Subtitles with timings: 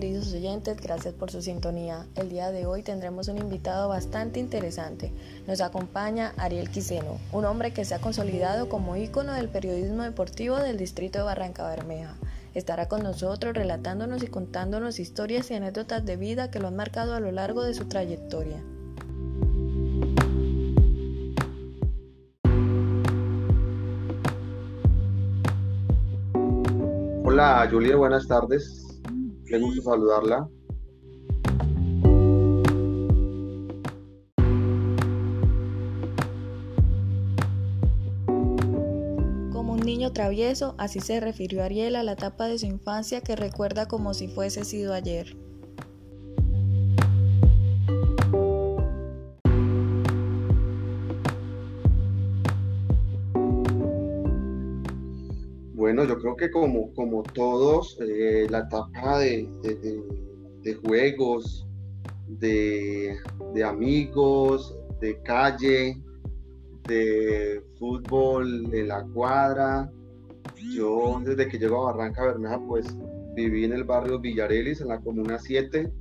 [0.00, 2.06] queridos oyentes, gracias por su sintonía.
[2.14, 5.12] El día de hoy tendremos un invitado bastante interesante.
[5.46, 10.56] Nos acompaña Ariel Quiseno, un hombre que se ha consolidado como ícono del periodismo deportivo
[10.56, 12.16] del distrito de Barranca Bermeja.
[12.54, 17.14] Estará con nosotros relatándonos y contándonos historias y anécdotas de vida que lo han marcado
[17.14, 18.56] a lo largo de su trayectoria.
[27.22, 28.89] Hola Julia, buenas tardes.
[29.50, 30.48] Qué gusto saludarla.
[39.52, 43.34] Como un niño travieso, así se refirió Ariel a la etapa de su infancia que
[43.34, 45.36] recuerda como si fuese sido ayer.
[56.48, 59.48] Como, como todos, eh, la etapa de,
[60.84, 61.66] juegos,
[62.28, 63.18] de,
[63.64, 66.00] amigos, de calle,
[66.86, 69.90] de fútbol en la cuadra.
[70.74, 72.86] Yo desde que llego a Barranca Bermeja, pues
[73.34, 75.92] viví en el barrio Villarelis, en la Comuna 7,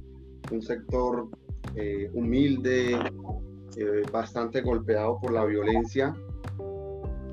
[0.51, 1.27] un sector
[1.75, 6.13] eh, humilde, eh, bastante golpeado por la violencia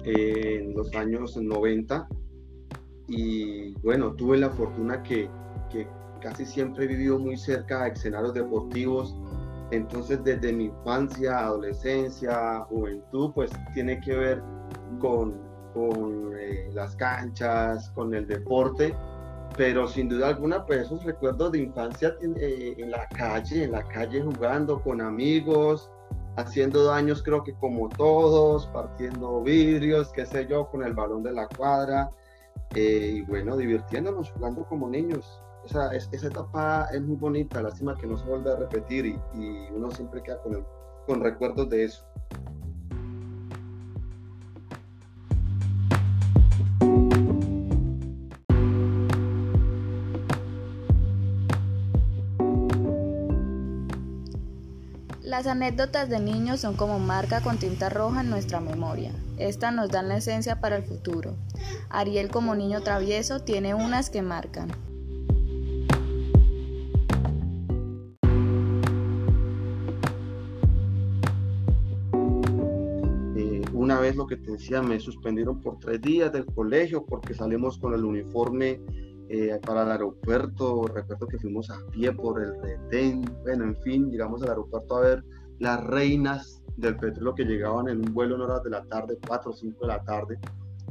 [0.04, 2.08] en los años 90
[3.08, 5.28] y bueno, tuve la fortuna que,
[5.70, 5.86] que
[6.20, 9.14] casi siempre he vivido muy cerca de escenarios deportivos,
[9.70, 14.42] entonces desde mi infancia, adolescencia, juventud, pues tiene que ver
[15.00, 15.34] con,
[15.74, 18.94] con eh, las canchas, con el deporte,
[19.56, 23.82] pero sin duda alguna, pues esos recuerdos de infancia eh, en la calle, en la
[23.88, 25.90] calle jugando con amigos,
[26.36, 31.32] haciendo daños creo que como todos, partiendo vidrios, qué sé yo, con el balón de
[31.32, 32.10] la cuadra,
[32.76, 35.40] eh, y bueno, divirtiéndonos, jugando como niños.
[35.64, 39.18] Esa, esa etapa es muy bonita, lástima que no se vuelva a repetir y,
[39.72, 40.62] uno siempre queda con,
[41.06, 42.04] con recuerdos de eso.
[55.22, 59.12] Las anécdotas de niños son como marca con tinta roja en nuestra memoria.
[59.38, 61.36] Estas nos dan la esencia para el futuro.
[61.90, 64.68] Ariel como niño travieso tiene unas que marcan.
[73.36, 77.34] Eh, una vez lo que te decía, me suspendieron por tres días del colegio porque
[77.34, 78.80] salimos con el uniforme
[79.28, 80.86] eh, para el aeropuerto.
[80.86, 83.24] Recuerdo que fuimos a pie por el retén.
[83.42, 85.24] Bueno, en fin, llegamos al aeropuerto a ver
[85.58, 89.50] las reinas del petróleo que llegaban en un vuelo en horas de la tarde, 4
[89.50, 90.38] o 5 de la tarde.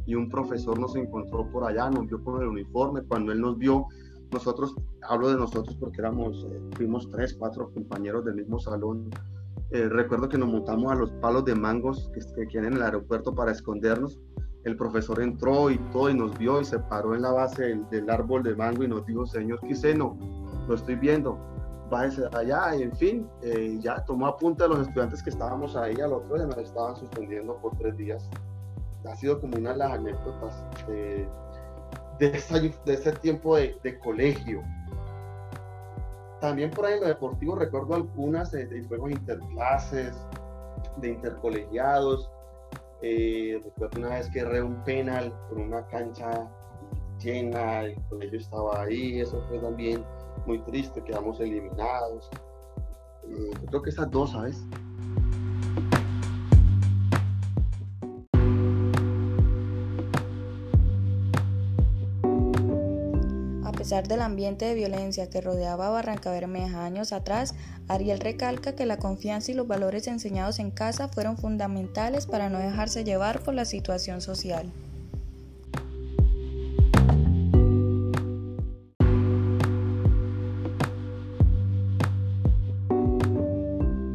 [0.06, 3.02] Y un profesor nos encontró por allá, nos vio con el uniforme.
[3.04, 3.88] Cuando él nos vio,
[4.32, 9.10] nosotros, hablo de nosotros porque éramos, eh, fuimos tres, cuatro compañeros del mismo salón.
[9.72, 12.84] Eh, recuerdo que nos montamos a los palos de mangos que, que quedan en el
[12.84, 14.20] aeropuerto para escondernos
[14.66, 18.10] el profesor entró y todo y nos vio y se paró en la base del,
[18.10, 20.18] árbol de mango y nos dijo, señor Quiseno,
[20.68, 21.38] lo estoy viendo,
[21.90, 26.14] bájese allá y en fin, eh, ya tomó a los estudiantes que estábamos ahí, al
[26.14, 28.28] otro día nos estaban suspendiendo por tres días.
[29.08, 31.28] Ha sido como una de las anécdotas de,
[32.20, 34.64] de, ese tiempo de, colegio.
[36.42, 40.16] También por ahí en lo deportivo recuerdo algunas de, de juegos interclases,
[40.98, 42.30] de intercolegiados,
[43.02, 46.50] eh, recuerdo una vez que erré un penal con una cancha
[47.20, 50.04] llena, el colegio estaba ahí, eso fue también
[50.46, 52.30] muy triste, quedamos eliminados.
[53.30, 54.64] Eh, creo que esas dos, ¿sabes?
[63.86, 67.54] Pesar del ambiente de violencia que rodeaba a Barranca Bermeja años atrás,
[67.88, 72.58] Ariel recalca que la confianza y los valores enseñados en casa fueron fundamentales para no
[72.58, 74.72] dejarse llevar por la situación social.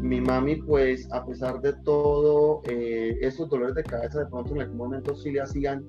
[0.02, 4.62] Mi mami, pues, a pesar de todo, eh, esos dolores de cabeza de pronto en
[4.62, 5.84] algún momento sí le hacían,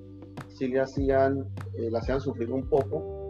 [0.56, 3.21] sí le hacían, eh, la hacían sufrir un poco,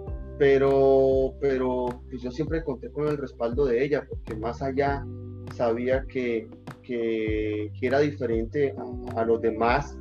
[0.42, 5.06] pero, pero pues yo siempre conté con el respaldo de ella, porque más allá
[5.54, 6.48] sabía que,
[6.82, 8.74] que, era diferente
[9.14, 9.96] a, los demás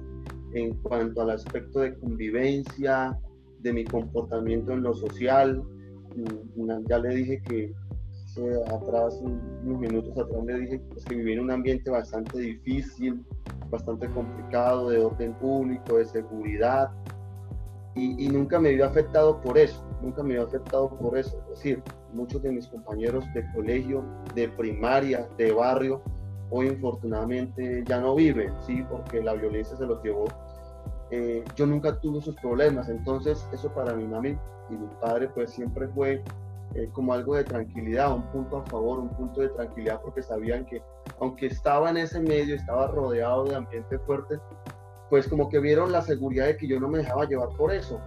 [0.56, 3.16] en cuanto al aspecto de convivencia,
[3.60, 5.62] de mi comportamiento en lo social.
[6.16, 7.72] Mm, ya le dije que
[8.66, 13.24] atrás, unos minutos atrás, le dije pues, que viví en un ambiente bastante difícil,
[13.70, 16.90] bastante complicado, de orden público, de seguridad,
[17.96, 21.38] y, nunca me vio afectado por eso, nunca me vio afectado por eso.
[21.44, 21.84] Es decir,
[22.14, 24.04] muchos de mis compañeros de colegio,
[24.34, 26.02] de primaria, de barrio,
[26.50, 28.86] hoy infortunadamente ya no viven, ¿sí?
[28.90, 30.26] Porque la violencia se los llevó.
[31.10, 34.38] Eh, yo nunca tuve esos problemas, entonces eso para mi mami
[34.70, 36.24] y mi padre pues siempre fue
[36.74, 40.66] eh, como algo de tranquilidad, un punto a favor, un punto de tranquilidad porque sabían
[40.66, 40.82] que
[41.20, 44.40] aunque estaba en ese medio, estaba rodeado de ambiente fuerte,
[45.12, 48.00] pues como que vieron la seguridad de que yo no me dejaba llevar por eso.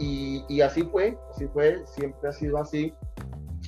[0.00, 2.92] Y, y así fue, así fue, siempre ha sido así.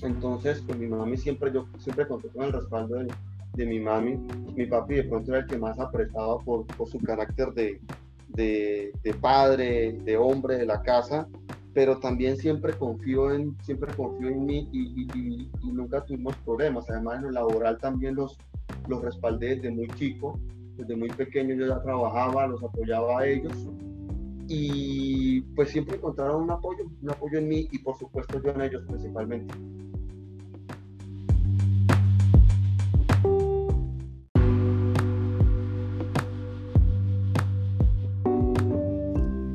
[0.03, 3.07] Entonces, con mi mami siempre, yo siempre conté con el respaldo de,
[3.53, 4.17] de mi mami.
[4.57, 7.81] Mi papi de pronto era el que más apretaba por, por su carácter de,
[8.31, 11.29] de, de, padre, de hombre de la casa,
[11.75, 16.91] pero también siempre confío en, siempre confío en mí y, y, y nunca tuvimos problemas.
[16.91, 18.37] Además, en lo laboral también los,
[18.89, 20.41] los respaldé desde muy chico,
[20.77, 23.53] desde muy pequeño yo ya trabajaba, los apoyaba a ellos
[24.49, 28.61] y pues siempre encontraron un apoyo, un apoyo en mí y por supuesto yo en
[28.63, 29.55] ellos principalmente.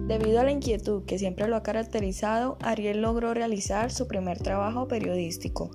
[0.07, 4.88] Debido a la inquietud que siempre lo ha caracterizado, Ariel logró realizar su primer trabajo
[4.88, 5.69] periodístico.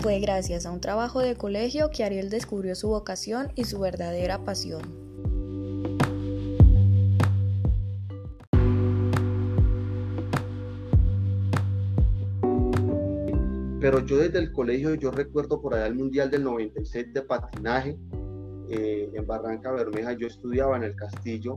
[0.00, 4.44] Fue gracias a un trabajo de colegio que Ariel descubrió su vocación y su verdadera
[4.44, 5.08] pasión.
[13.80, 17.96] pero yo desde el colegio, yo recuerdo por allá el Mundial del 96 de patinaje
[18.68, 21.56] eh, en Barranca Bermeja, yo estudiaba en el Castillo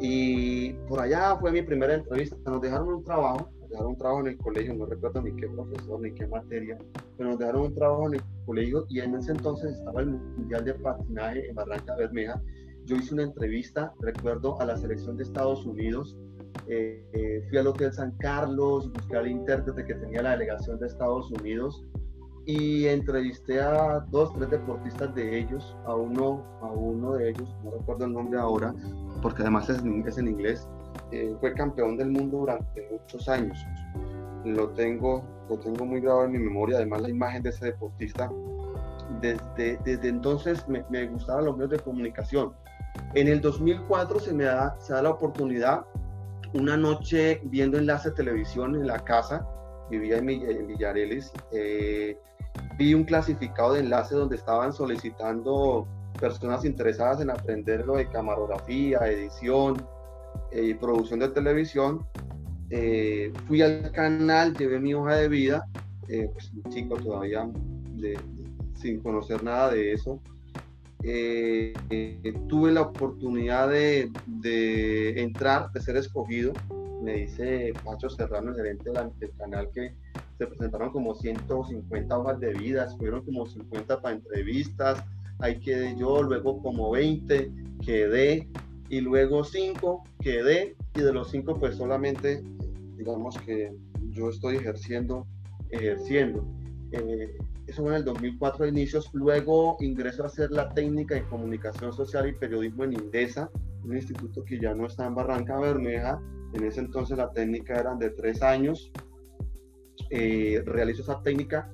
[0.00, 4.20] y por allá fue mi primera entrevista, nos dejaron un trabajo, nos dejaron un trabajo
[4.22, 6.78] en el colegio, no recuerdo ni qué profesor ni qué materia,
[7.20, 10.64] pero nos dejaron un trabajo en el colegio y en ese entonces estaba el Mundial
[10.64, 12.40] de Patinaje en Barranca Bermeja.
[12.86, 16.16] Yo hice una entrevista, recuerdo, a la selección de Estados Unidos
[16.66, 21.30] eh, fui al Hotel San Carlos, busqué al intérprete que tenía la delegación de Estados
[21.32, 21.84] Unidos
[22.46, 27.72] y entrevisté a dos, tres deportistas de ellos, a uno, a uno de ellos, no
[27.72, 28.74] recuerdo el nombre ahora,
[29.20, 30.66] porque además es, es en inglés,
[31.12, 33.58] eh, fue campeón del mundo durante muchos años.
[34.44, 38.30] Lo tengo, lo tengo muy grabado en mi memoria, además la imagen de ese deportista.
[39.20, 42.52] Desde, desde entonces me, me gustaban los medios de comunicación.
[43.14, 45.84] En el 2004 se me da, se da la oportunidad
[46.52, 49.46] una noche viendo enlace televisión en la casa,
[49.90, 52.18] vivía en, Villareles, eh,
[52.76, 55.86] vi un clasificado de enlace donde estaban solicitando
[56.18, 59.86] personas interesadas en aprender lo de camarografía, edición
[60.50, 62.04] eh, producción de televisión.
[62.70, 65.66] Eh, fui al canal, llevé mi hoja de vida,
[66.06, 67.48] pues un chico todavía
[68.74, 70.20] sin conocer nada de eso,
[71.02, 71.72] eh,
[72.48, 74.10] tuve la oportunidad de,
[75.16, 76.52] entrar, de ser escogido.
[77.02, 79.94] Me dice Pacho Serrano, el gerente del, canal, que
[80.36, 85.02] se presentaron como 150 hojas de vida, fueron como 50 para entrevistas,
[85.38, 87.50] ahí quedé yo, luego como 20
[87.84, 88.46] quedé,
[88.90, 92.42] y luego 5 quedé, y de los 5 pues solamente,
[93.00, 93.72] digamos que
[94.10, 95.26] yo estoy ejerciendo,
[95.70, 96.46] ejerciendo.
[96.92, 101.24] Eh, eso fue en el 2004 de inicios, luego ingreso a hacer la técnica de
[101.24, 103.50] comunicación social y periodismo en INDESA,
[103.84, 106.20] un instituto que ya no está en Barranca Bermeja,
[106.52, 108.90] en ese entonces la técnica eran de tres años,
[110.10, 111.70] eh, realizo esa técnica,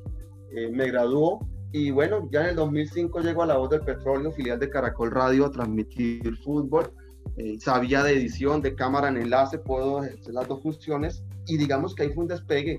[0.54, 1.40] eh, me graduó
[1.72, 5.10] y bueno, ya en el 2005 llego a La Voz del Petróleo, filial de Caracol
[5.10, 6.92] Radio, a transmitir fútbol,
[7.36, 11.94] eh, sabía de edición, de cámara en enlace, puedo hacer las dos funciones y digamos
[11.94, 12.78] que ahí fue un despegue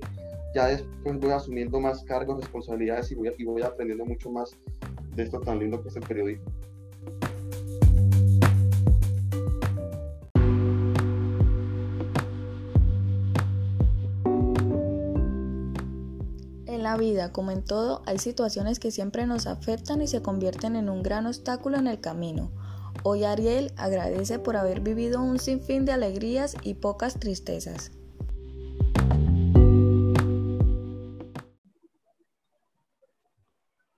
[0.57, 4.55] ya después voy asumiendo más cargos, responsabilidades y voy, y voy aprendiendo mucho más
[5.15, 6.45] de esto tan lindo que es el periodismo.
[16.65, 20.75] En la vida, como en todo, hay situaciones que siempre nos afectan y se convierten
[20.75, 22.51] en un gran obstáculo en el camino.
[23.09, 27.89] Hoy Ariel agradece por haber vivido un sinfín de alegrías y pocas tristezas.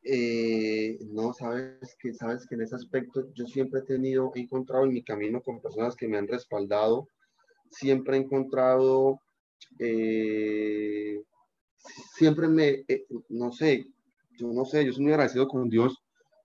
[0.03, 4.85] Eh, no, sabes que, sabes que en ese aspecto yo siempre he tenido, he encontrado
[4.85, 7.07] en mi camino con personas que me han respaldado,
[7.71, 9.19] siempre he encontrado,
[9.79, 11.19] eh,
[12.13, 13.87] siempre me, eh, no sé,
[14.37, 15.97] yo no sé, yo soy muy agradecido con Dios,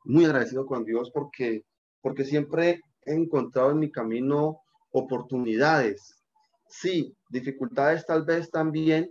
[0.06, 1.62] muy agradecido con Dios porque,
[2.04, 4.60] porque siempre he encontrado en mi camino
[4.92, 6.22] oportunidades,
[6.68, 9.10] sí, dificultades tal vez también,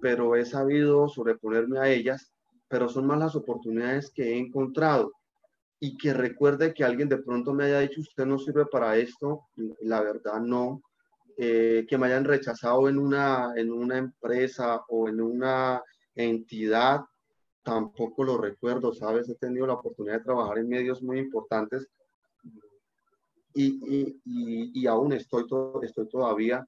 [0.00, 2.30] pero he sabido sobreponerme a ellas
[2.68, 5.12] pero son más las oportunidades que he encontrado.
[5.80, 9.44] y que recuerde que alguien de pronto me haya dicho usted no sirve para esto,
[9.82, 10.82] la verdad no,
[11.36, 15.80] eh, que me hayan rechazado en una, en una empresa o en una
[16.16, 17.02] entidad,
[17.62, 19.28] tampoco lo recuerdo, ¿sabes?
[19.28, 21.86] He tenido la oportunidad de trabajar en medios muy importantes
[23.58, 25.44] y, aún estoy,
[25.82, 26.66] estoy todavía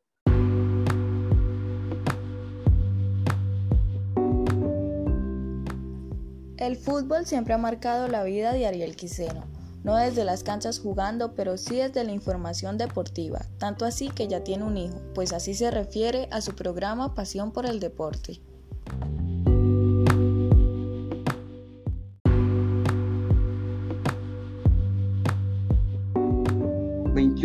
[6.57, 9.45] El fútbol siempre ha marcado la vida de Ariel Quiseno,
[9.83, 14.45] no desde las canchas jugando, pero sí desde la información deportiva, tanto así que ya
[14.45, 18.43] tiene un hijo, pues así se refiere a su programa Pasión por el Deporte.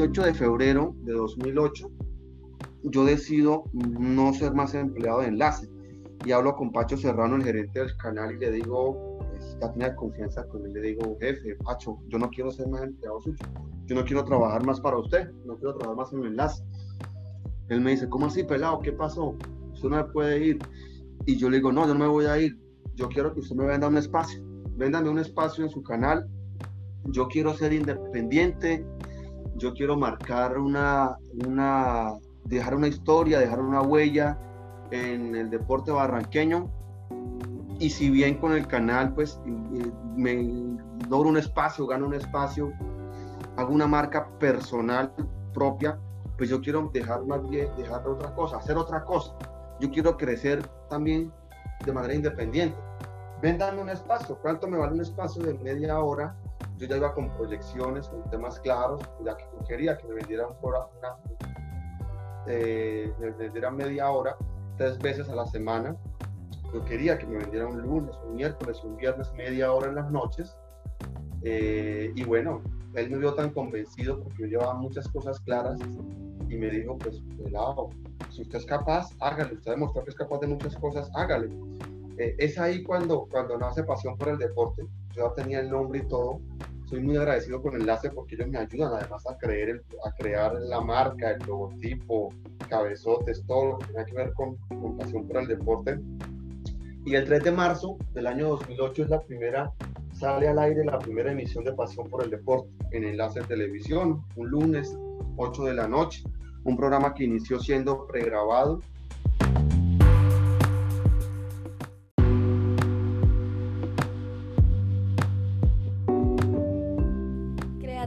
[0.05, 1.89] ...28 de febrero de 2008...
[2.83, 5.67] ...yo decido no ser más empleado de enlace
[6.25, 9.95] y hablo con Pacho Serrano, el gerente del canal, y le digo, pues, ya tenía
[9.95, 13.37] confianza con él, le digo, jefe, Pacho, yo no quiero ser más empleado suyo,
[13.85, 16.63] yo no quiero trabajar más para usted, no quiero trabajar más en el enlace.
[17.69, 18.79] Él me dice, ¿cómo así, pelado?
[18.79, 19.35] ¿Qué pasó?
[19.73, 20.59] Usted no me puede ir.
[21.25, 22.57] Y yo le digo, no, yo no me voy a ir,
[22.95, 24.43] yo quiero que usted me venda un espacio,
[24.77, 26.27] véndame un espacio en su canal,
[27.05, 28.83] yo quiero ser independiente,
[29.55, 34.37] yo quiero marcar una, una, dejar una historia, dejar una huella,
[34.91, 36.69] en el deporte barranqueño
[37.79, 39.39] y si bien con el canal pues
[40.15, 40.77] me
[41.09, 42.71] logro un espacio, gano un espacio,
[43.57, 45.13] hago una marca personal
[45.53, 45.99] propia,
[46.37, 49.35] pues yo quiero dejar más bien, dejar otra cosa, hacer otra cosa.
[49.79, 51.31] Yo quiero crecer también
[51.85, 52.77] de manera independiente.
[53.41, 56.35] Véndanme un espacio, ¿cuánto me vale un espacio de media hora?
[56.77, 60.49] Yo ya iba con proyecciones, con temas claros, ya que yo quería que me vendieran
[60.61, 61.15] una,
[62.47, 64.35] eh, me vendieran media hora
[64.77, 65.95] tres veces a la semana.
[66.73, 70.11] Yo quería que me vendiera un lunes, un miércoles, un viernes, media hora en las
[70.11, 70.55] noches.
[71.43, 72.61] Eh, y bueno,
[72.95, 75.79] él me vio tan convencido porque yo llevaba muchas cosas claras
[76.49, 77.89] y me dijo, pues, pelado,
[78.29, 79.53] si usted es capaz, hágale.
[79.53, 81.49] Usted demostró que es capaz de muchas cosas, hágale.
[82.17, 84.85] Eh, es ahí cuando, cuando nace pasión por el deporte.
[85.13, 86.39] Yo ya tenía el nombre y todo.
[86.85, 91.39] Soy muy agradecido con Enlace porque ellos me ayudan además a, crear la marca, el
[91.47, 92.31] logotipo,
[92.69, 95.99] cabezotes, todo lo que tenga que ver con, con pasión por el deporte.
[97.05, 99.71] Y el 3 de marzo del año 2008 es la primera,
[100.13, 104.49] sale al aire la primera emisión de Pasión por el Deporte en Enlace Televisión, un
[104.49, 104.97] lunes
[105.37, 106.23] 8 de la noche,
[106.63, 108.81] un programa que inició siendo pregrabado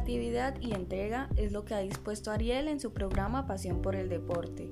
[0.07, 4.71] y entrega es lo que ha dispuesto Ariel en su programa Pasión por el Deporte,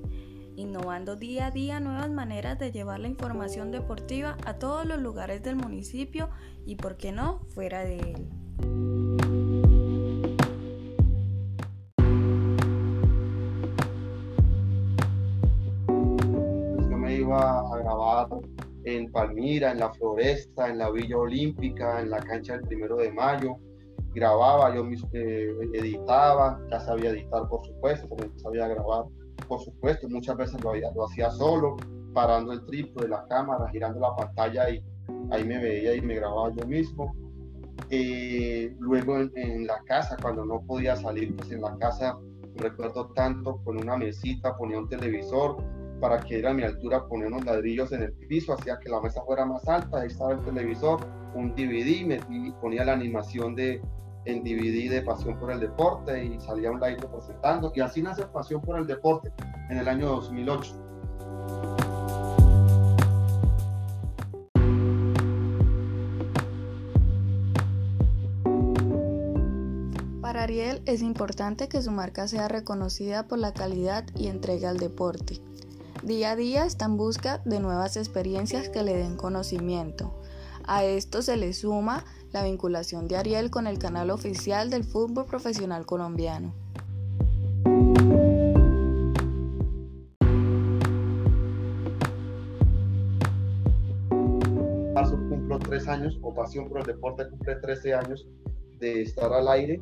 [0.55, 5.43] innovando día a día nuevas maneras de llevar la información deportiva a todos los lugares
[5.43, 6.31] del municipio
[6.65, 8.29] y, por qué no, fuera de él.
[16.89, 18.29] Yo me iba a grabar
[18.85, 23.11] en Palmira, en la Floresta, en la Villa Olímpica, en la cancha del Primero de
[23.11, 23.57] Mayo,
[24.17, 24.83] grababa, yo
[25.13, 29.05] eh, editaba, ya sabía editar por supuesto, también sabía grabar
[29.47, 31.77] por supuesto, muchas veces lo, lo hacía solo,
[32.15, 34.83] parando el trípode de la cámara, girando la pantalla y
[35.31, 37.15] ahí me veía y me grababa yo mismo.
[37.91, 42.19] Eh, luego en, la casa, cuando no podía salir, pues en la casa
[42.57, 45.63] recuerdo tanto con una mesita, ponía un televisor
[46.01, 49.01] para que era a mi altura, ponía unos ladrillos en el piso, hacía que la
[49.01, 51.01] mesa fuera más alta, ahí estaba el televisor,
[51.35, 53.81] un DVD, me ponía la animación de,
[54.27, 57.73] en DVD de Pasión por el Deporte y salía un live presentando.
[57.75, 59.33] Y así nace Pasión por el Deporte
[59.71, 60.83] en el año 2008.
[70.21, 74.79] Para Ariel es importante que su marca sea reconocida por la calidad y entrega al
[74.79, 75.41] deporte.
[76.03, 80.13] Día a día está en busca de nuevas experiencias que le den conocimiento.
[80.69, 85.25] A esto se le suma la vinculación de Ariel con el canal oficial del fútbol
[85.25, 86.53] profesional colombiano.
[94.93, 98.27] Marzo cumplo tres años, o Pasión por el Deporte cumple 13 años
[98.81, 99.79] de estar al aire,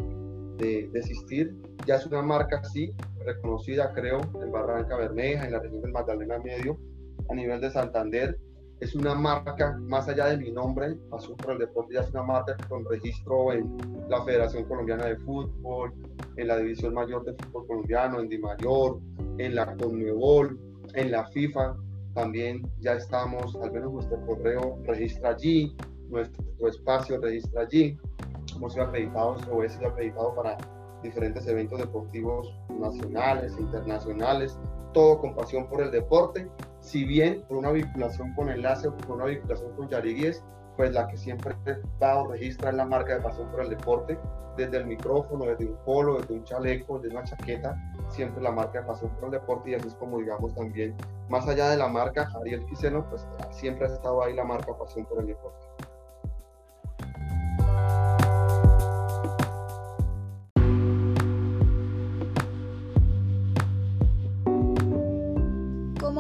[0.59, 1.57] de, existir.
[1.87, 2.93] Ya es una marca así,
[3.25, 6.79] reconocida creo, en Barranca Bermeja, en la región del Magdalena Medio,
[7.31, 8.39] a nivel de Santander,
[8.81, 12.23] es una marca, más allá de mi nombre, Azul por el Deporte ya es una
[12.23, 13.77] marca con registro en
[14.09, 15.93] la Federación Colombiana de Fútbol,
[16.37, 18.99] en la División Mayor de Fútbol Colombiano, en Di Mayor,
[19.39, 20.59] en la Conmebol,
[20.95, 21.77] en la FIFA,
[22.15, 25.77] también ya estamos, al menos nuestro correo registra allí,
[26.09, 27.99] nuestro espacio registra allí.
[28.55, 30.57] hemos sido acreditados o he sido acreditado para
[31.03, 34.59] diferentes eventos deportivos nacionales, internacionales,
[34.93, 36.49] todo con pasión por el deporte,
[36.85, 40.45] si bien por una vinculación con Enlace o por una vinculación con Yariguíes,
[40.77, 41.57] pues la que siempre
[42.03, 44.19] va o registra es la marca de pasión por el deporte,
[44.57, 47.75] desde el micrófono, desde un polo, desde un chaleco, desde una chaqueta,
[48.09, 50.95] siempre la marca de pasión por el deporte y así es como digamos también,
[51.31, 55.07] más allá de la marca Ariel Quiseno, pues siempre ha estado ahí la marca pasión
[55.07, 55.74] por el deporte.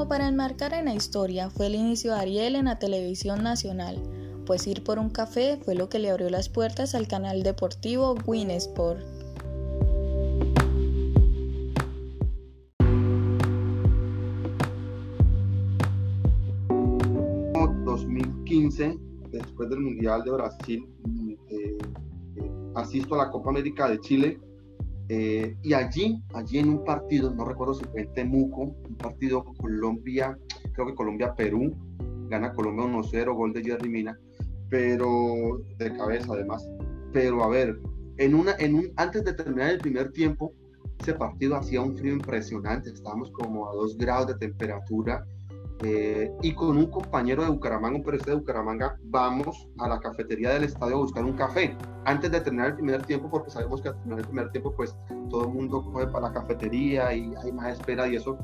[0.08, 4.02] Para enmarcar en la historia, fue el inicio de Ariel en la televisión nacional,
[4.44, 8.14] pues ir por un café fue lo que le abrió las puertas al canal deportivo
[8.26, 9.00] Winsport.
[17.54, 18.98] En 2015,
[19.30, 20.86] después del Mundial de Brasil,
[21.48, 21.78] eh,
[22.36, 24.38] eh, asisto a la Copa América de Chile
[25.08, 29.44] eh, y allí, allí en un partido, no recuerdo si fue en Temuco, un partido
[29.58, 30.38] Colombia,
[30.72, 31.74] creo que Colombia-Perú,
[32.28, 34.18] gana Colombia 1-0, gol de Jerry Mina,
[34.70, 36.66] pero de cabeza además.
[37.12, 37.78] Pero a ver,
[38.16, 40.52] en una, en un, antes de terminar el primer tiempo,
[41.00, 45.24] ese partido hacía un frío impresionante, estábamos como a 2 grados de temperatura.
[45.82, 50.50] Eh, y con un compañero de Bucaramanga, un periodista de Bucaramanga, vamos a la cafetería
[50.50, 53.88] del estadio a buscar un café antes de terminar el primer tiempo, porque sabemos que
[53.88, 54.96] al terminar el primer tiempo, pues
[55.28, 58.38] todo el mundo coge para la cafetería y hay más espera y eso.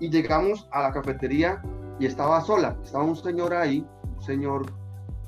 [0.00, 1.60] Y llegamos a la cafetería
[1.98, 3.86] y estaba sola, estaba un señor ahí,
[4.16, 4.66] un señor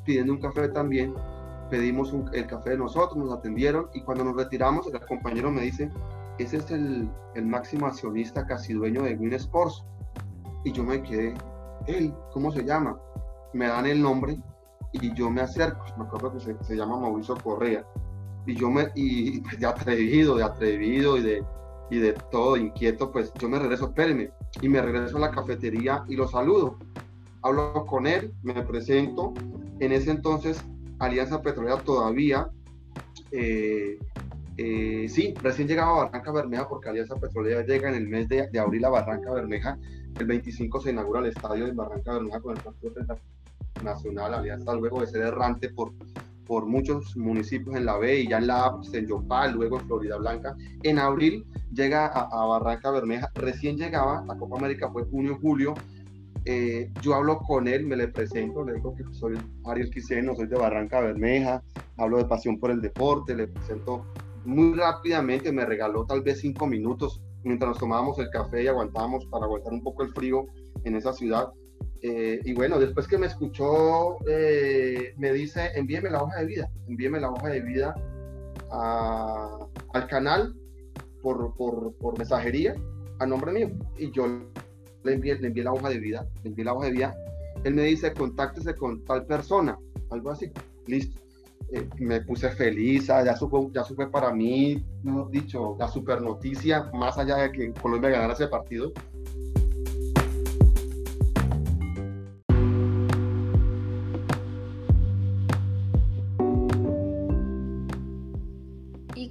[0.04, 1.14] pidiendo un café también.
[1.70, 5.90] Pedimos el café de nosotros, nos atendieron y cuando nos retiramos, el compañero me dice,
[6.38, 9.84] ese es el, el máximo accionista casi dueño de Win Sports.
[10.64, 11.34] Y yo me quedé,
[11.86, 12.98] él, ¿cómo se llama?
[13.52, 14.38] Me dan el nombre
[14.92, 17.84] y yo me acerco, me acuerdo que se, se llama Mauricio Correa.
[18.46, 21.44] Y yo me, y de atrevido, de atrevido y de,
[21.90, 26.04] y de todo inquieto, pues yo me regreso, espérenme, y me regreso a la cafetería
[26.08, 26.78] y lo saludo.
[27.42, 29.32] Hablo con él, me presento.
[29.78, 30.62] En ese entonces,
[30.98, 32.50] Alianza Petrolera todavía,
[33.30, 33.98] eh,
[34.56, 38.48] eh, sí, recién llegaba a Barranca Bermeja, porque Alianza Petrolera llega en el mes de,
[38.48, 39.78] de, abril a Barranca Bermeja.
[40.18, 42.92] El 25 se inaugura el estadio de Barranca Bermeja con el partido
[43.82, 44.34] nacional.
[44.34, 45.92] Alianza, luego de ser errante por,
[46.50, 49.78] por muchos municipios en la B y ya en la A, pues, en Yopal, luego
[49.78, 50.56] en Florida Blanca.
[50.82, 55.74] En abril llega a, a, Barranca Bermeja, recién llegaba, la Copa América fue junio, julio.
[56.44, 60.48] Eh, yo hablo con él, me le presento, le digo que soy Ariel Quiseno, soy
[60.48, 61.62] de Barranca Bermeja,
[61.96, 64.04] hablo de pasión por el deporte, le presento
[64.44, 69.24] muy rápidamente, me regaló tal vez cinco minutos mientras nos tomábamos el café y aguantábamos
[69.26, 70.46] para aguantar un poco el frío
[70.82, 71.52] en esa ciudad.
[72.02, 76.70] Eh, y bueno, después que me escuchó, eh, me dice, envíeme la hoja de vida,
[76.88, 77.94] envíeme la hoja de vida
[78.70, 80.54] al canal
[81.22, 82.74] por, por, por, mensajería
[83.18, 83.70] a nombre mío.
[83.98, 84.26] Y yo
[85.02, 87.14] le envié, le envié la hoja de vida, le envié la hoja de vida.
[87.64, 89.78] Él me dice, contáctese con tal persona,
[90.10, 90.50] algo así.
[90.86, 91.20] Listo.
[91.72, 96.90] Eh, me puse feliz, ya supe, ya supe para mí, no dicho, la super noticia,
[96.94, 98.92] más allá de que Colombia ganara ese partido,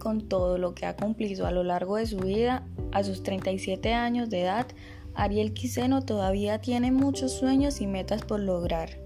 [0.09, 3.93] con todo lo que ha cumplido a lo largo de su vida, a sus 37
[3.93, 4.65] años de edad,
[5.13, 8.97] Ariel Quiseno todavía tiene muchos sueños y metas por lograr.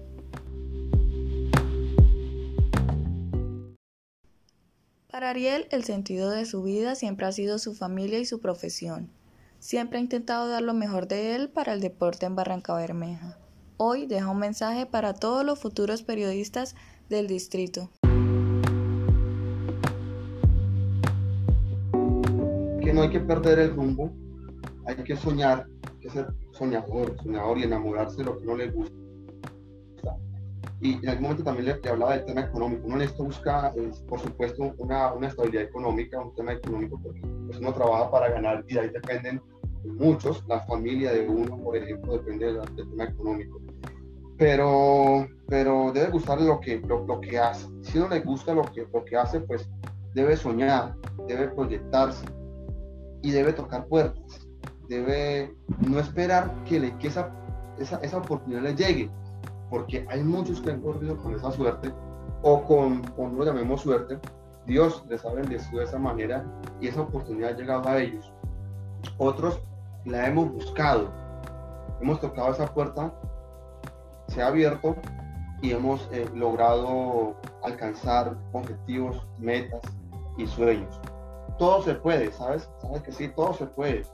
[5.08, 9.10] Para Ariel, el sentido de su vida siempre ha sido su familia y su profesión.
[9.58, 13.36] Siempre ha intentado dar lo mejor de él para el deporte en Barranca Bermeja.
[13.76, 16.74] Hoy deja un mensaje para todos los futuros periodistas
[17.10, 17.90] del distrito.
[22.94, 24.10] No hay que perder el rumbo,
[24.86, 28.70] hay que soñar, hay que ser soñador, soñador y enamorarse de lo que no le
[28.70, 28.94] gusta.
[30.80, 32.86] Y en algún momento también le, hablaba del tema económico.
[32.86, 33.72] Uno esto busca,
[34.06, 38.64] por supuesto, una, una, estabilidad económica, un tema económico, porque pues, uno trabaja para ganar
[38.68, 39.40] y ahí dependen
[39.84, 40.44] muchos.
[40.46, 43.60] La familia de uno, por ejemplo, depende del, tema económico.
[44.36, 47.66] Pero, pero debe gustarle lo que, lo, lo, que hace.
[47.82, 49.70] Si no le gusta lo que, lo que hace, pues
[50.12, 52.26] debe soñar, debe proyectarse,
[53.24, 54.46] y debe tocar puertas,
[54.86, 57.30] debe no esperar que, le, que esa,
[57.78, 59.10] esa, esa, oportunidad le llegue,
[59.70, 61.90] porque hay muchos que han corrido con esa suerte
[62.42, 64.18] o con, con lo llamemos suerte,
[64.66, 66.44] Dios les ha bendecido de esa manera
[66.82, 68.30] y esa oportunidad ha llegado a ellos.
[69.16, 69.58] Otros
[70.04, 71.10] la hemos buscado,
[72.02, 73.10] hemos tocado esa puerta,
[74.28, 74.96] se ha abierto
[75.62, 79.80] y hemos eh, logrado alcanzar objetivos, metas
[80.36, 81.00] y sueños.
[81.58, 82.68] Todo se puede, ¿sabes?
[82.80, 84.04] Sabes que sí, todo se puede.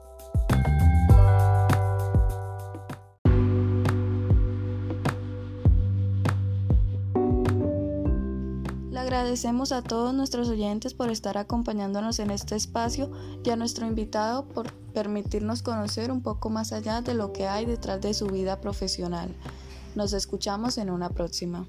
[9.10, 13.10] agradecemos a todos nuestros oyentes por estar acompañándonos en este espacio
[13.44, 17.64] y a nuestro invitado por permitirnos conocer un poco más allá de lo que hay
[17.64, 19.34] detrás de su vida profesional.
[19.94, 21.66] Nos escuchamos en una próxima.